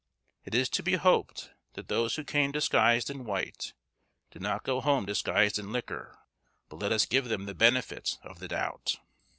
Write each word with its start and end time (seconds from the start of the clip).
It 0.45 0.55
is 0.55 0.67
to 0.69 0.81
be 0.81 0.93
hoped 0.93 1.51
that 1.73 1.87
those 1.87 2.15
who 2.15 2.23
came 2.23 2.51
disguised 2.51 3.11
in 3.11 3.23
white 3.23 3.73
did 4.31 4.41
not 4.41 4.63
go 4.63 4.81
home 4.81 5.05
disguised 5.05 5.59
in 5.59 5.71
liquor; 5.71 6.17
but 6.69 6.77
let 6.77 6.91
us 6.91 7.05
give 7.05 7.25
them 7.25 7.45
the 7.45 7.53
benefit 7.53 8.17
of 8.23 8.39
the 8.39 8.47
doubt. 8.47 8.95